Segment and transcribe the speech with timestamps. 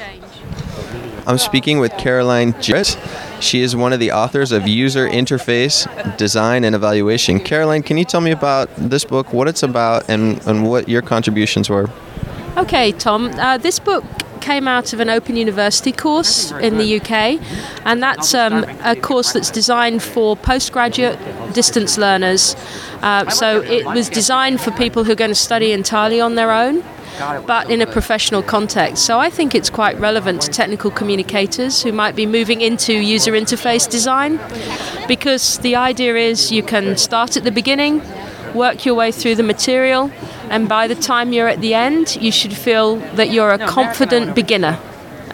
[0.00, 0.24] change.
[1.26, 2.98] I'm speaking with Caroline Jarrett.
[3.40, 7.38] She is one of the authors of User Interface Design and Evaluation.
[7.38, 11.02] Caroline, can you tell me about this book, what it's about, and, and what your
[11.02, 11.90] contributions were?
[12.56, 13.26] Okay, Tom.
[13.38, 14.04] Uh, this book
[14.40, 17.38] came out of an Open University course in the UK,
[17.84, 21.18] and that's um, a course that's designed for postgraduate
[21.52, 22.56] distance learners.
[23.02, 26.50] Uh, so it was designed for people who are going to study entirely on their
[26.50, 26.82] own.
[27.46, 29.04] But in a professional context.
[29.04, 33.32] So I think it's quite relevant to technical communicators who might be moving into user
[33.32, 34.40] interface design
[35.06, 38.02] because the idea is you can start at the beginning,
[38.54, 40.10] work your way through the material,
[40.50, 44.34] and by the time you're at the end, you should feel that you're a confident
[44.34, 44.78] beginner.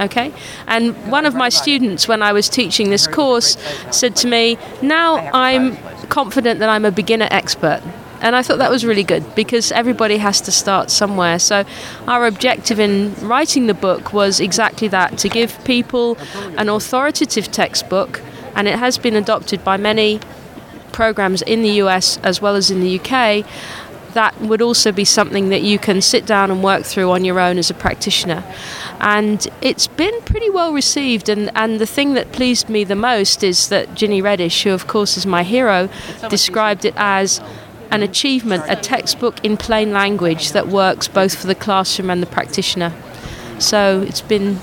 [0.00, 0.32] Okay?
[0.66, 3.56] And one of my students, when I was teaching this course,
[3.90, 5.76] said to me, Now I'm
[6.08, 7.82] confident that I'm a beginner expert.
[8.20, 11.38] And I thought that was really good because everybody has to start somewhere.
[11.38, 11.64] So,
[12.06, 16.16] our objective in writing the book was exactly that to give people
[16.56, 18.20] an authoritative textbook,
[18.54, 20.20] and it has been adopted by many
[20.92, 23.44] programs in the US as well as in the UK
[24.16, 27.38] that would also be something that you can sit down and work through on your
[27.38, 28.42] own as a practitioner.
[28.98, 31.28] And it's been pretty well received.
[31.28, 34.86] And, and the thing that pleased me the most is that Ginny Redish, who of
[34.86, 35.90] course is my hero,
[36.30, 37.42] described it as
[37.90, 42.26] an achievement, a textbook in plain language that works both for the classroom and the
[42.26, 42.92] practitioner.
[43.58, 44.58] So it's been,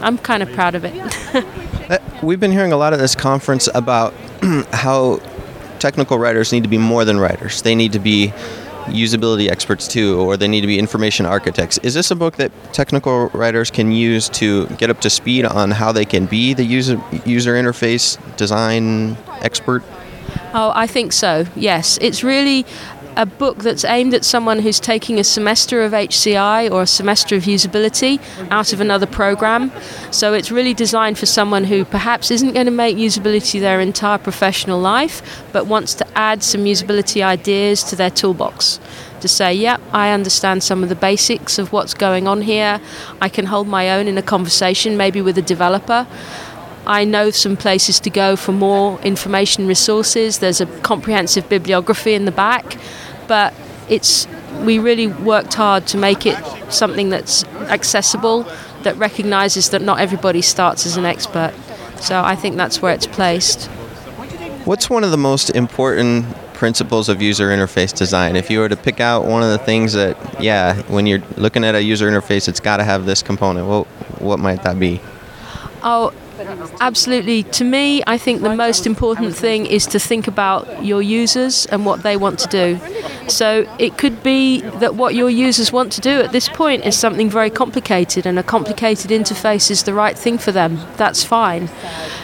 [0.00, 1.44] I'm kind of proud of it.
[1.86, 4.12] Uh, we've been hearing a lot at this conference about
[4.72, 5.18] how
[5.78, 7.62] technical writers need to be more than writers.
[7.62, 8.32] They need to be
[8.86, 11.78] usability experts too, or they need to be information architects.
[11.78, 15.70] Is this a book that technical writers can use to get up to speed on
[15.70, 19.82] how they can be the user user interface design expert?
[20.58, 21.44] Oh, I think so.
[21.54, 22.64] Yes, it's really
[23.14, 27.36] a book that's aimed at someone who's taking a semester of HCI or a semester
[27.36, 28.18] of usability
[28.50, 29.70] out of another program.
[30.10, 34.16] So it's really designed for someone who perhaps isn't going to make usability their entire
[34.16, 38.80] professional life, but wants to add some usability ideas to their toolbox.
[39.20, 42.80] To say, yep, yeah, I understand some of the basics of what's going on here.
[43.20, 46.06] I can hold my own in a conversation, maybe with a developer.
[46.86, 50.38] I know some places to go for more information resources.
[50.38, 52.78] There's a comprehensive bibliography in the back
[53.26, 53.54] but
[53.88, 54.26] it's
[54.62, 56.38] we really worked hard to make it
[56.72, 58.46] something that's accessible,
[58.82, 61.52] that recognizes that not everybody starts as an expert.
[62.00, 63.66] So I think that's where it's placed.
[64.64, 68.34] What's one of the most important principles of user interface design?
[68.34, 71.62] If you were to pick out one of the things that, yeah, when you're looking
[71.62, 73.66] at a user interface, it's got to have this component.
[73.66, 73.86] What
[74.20, 75.00] what might that be?
[75.82, 76.12] Oh,
[76.80, 77.42] Absolutely.
[77.44, 81.86] To me, I think the most important thing is to think about your users and
[81.86, 82.80] what they want to do.
[83.28, 86.96] So it could be that what your users want to do at this point is
[86.98, 90.78] something very complicated, and a complicated interface is the right thing for them.
[90.96, 91.70] That's fine.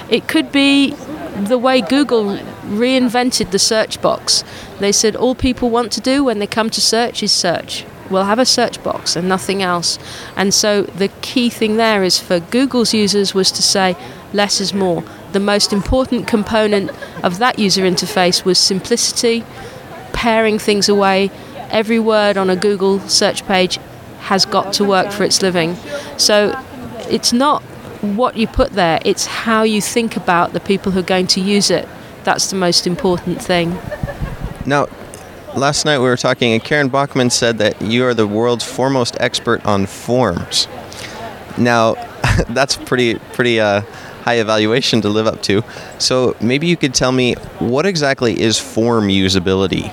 [0.08, 0.94] It could be
[1.36, 2.36] the way Google
[2.66, 4.44] reinvented the search box.
[4.78, 8.24] They said all people want to do when they come to search is search we'll
[8.24, 9.98] have a search box and nothing else.
[10.36, 13.96] And so the key thing there is for Google's users was to say
[14.32, 15.04] less is more.
[15.32, 16.90] The most important component
[17.24, 19.44] of that user interface was simplicity,
[20.12, 21.30] paring things away.
[21.70, 23.78] Every word on a Google search page
[24.20, 25.76] has got to work for its living.
[26.16, 26.58] So
[27.10, 27.62] it's not
[28.02, 31.40] what you put there, it's how you think about the people who are going to
[31.40, 31.88] use it.
[32.24, 33.78] That's the most important thing.
[34.66, 34.86] Now,
[35.56, 39.16] last night we were talking, and Karen Bachman said that you are the world's foremost
[39.20, 40.68] expert on forms.
[41.58, 41.94] Now,
[42.48, 43.82] that's pretty pretty uh,
[44.22, 45.62] high evaluation to live up to.
[45.98, 49.92] So maybe you could tell me what exactly is form usability.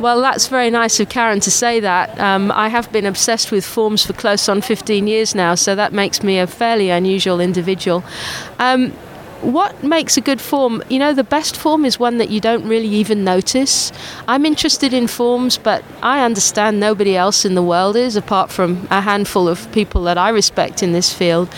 [0.00, 2.18] Well, that's very nice of Karen to say that.
[2.18, 5.92] Um, I have been obsessed with forms for close on 15 years now, so that
[5.92, 8.02] makes me a fairly unusual individual.
[8.58, 8.94] Um,
[9.42, 10.82] what makes a good form?
[10.88, 13.92] You know, the best form is one that you don't really even notice.
[14.28, 18.86] I'm interested in forms, but I understand nobody else in the world is, apart from
[18.90, 21.48] a handful of people that I respect in this field.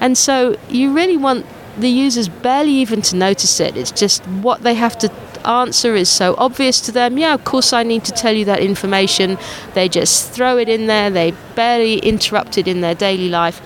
[0.00, 1.46] And so you really want
[1.78, 3.76] the users barely even to notice it.
[3.76, 5.12] It's just what they have to
[5.46, 7.16] answer is so obvious to them.
[7.16, 9.38] Yeah, of course, I need to tell you that information.
[9.74, 13.62] They just throw it in there, they barely interrupt it in their daily life.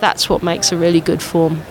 [0.00, 1.62] That's what makes a really good form.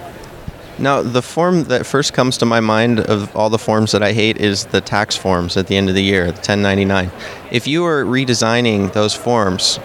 [0.80, 4.14] Now, the form that first comes to my mind of all the forms that I
[4.14, 7.10] hate is the tax forms at the end of the year, the 1099.
[7.52, 9.80] If you were redesigning those forms,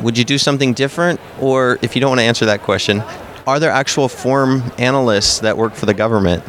[0.00, 1.20] would you do something different?
[1.40, 3.04] Or if you don't want to answer that question,
[3.46, 6.42] are there actual form analysts that work for the government?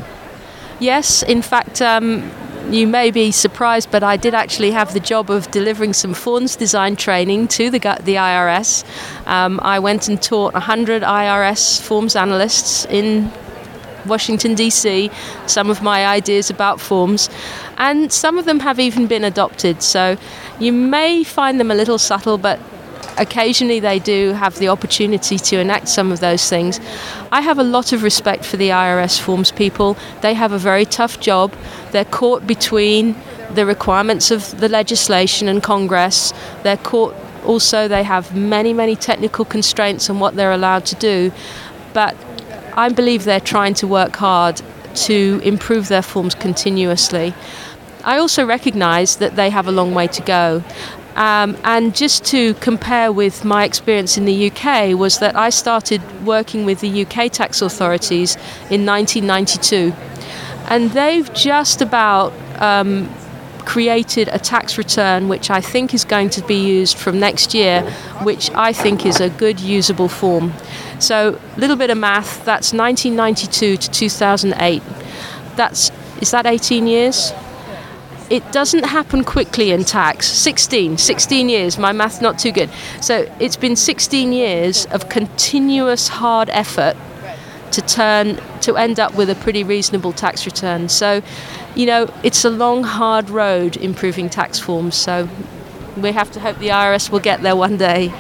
[0.79, 2.31] Yes, in fact, um,
[2.71, 6.55] you may be surprised, but I did actually have the job of delivering some forms
[6.55, 8.83] design training to the, the IRS.
[9.27, 13.31] Um, I went and taught 100 IRS forms analysts in
[14.07, 15.11] Washington, D.C.,
[15.45, 17.29] some of my ideas about forms,
[17.77, 19.81] and some of them have even been adopted.
[19.83, 20.17] So
[20.59, 22.59] you may find them a little subtle, but
[23.17, 26.79] occasionally they do have the opportunity to enact some of those things.
[27.31, 29.97] I have a lot of respect for the IRS forms people.
[30.21, 31.53] They have a very tough job.
[31.91, 33.15] They're caught between
[33.53, 36.33] the requirements of the legislation and Congress.
[36.63, 37.15] They're caught
[37.45, 41.31] also, they have many, many technical constraints on what they're allowed to do.
[41.93, 42.15] But
[42.77, 44.61] I believe they're trying to work hard
[45.07, 47.33] to improve their forms continuously.
[48.03, 50.63] I also recognize that they have a long way to go.
[51.15, 56.01] Um, and just to compare with my experience in the UK, was that I started
[56.23, 58.35] working with the UK tax authorities
[58.69, 59.91] in 1992.
[60.69, 62.31] And they've just about
[62.61, 63.09] um,
[63.65, 67.81] created a tax return which I think is going to be used from next year,
[68.21, 70.53] which I think is a good usable form.
[70.99, 74.81] So, a little bit of math, that's 1992 to 2008.
[75.55, 75.91] That's
[76.21, 77.31] is that 18 years?
[78.29, 80.27] it doesn't happen quickly in tax.
[80.27, 82.69] 16 16 years my math's not too good.
[83.01, 86.95] So it's been 16 years of continuous hard effort
[87.71, 90.89] to turn to end up with a pretty reasonable tax return.
[90.89, 91.21] So
[91.75, 94.95] you know it's a long hard road improving tax forms.
[94.95, 95.29] So
[95.95, 98.13] we have to hope the IRS will get there one day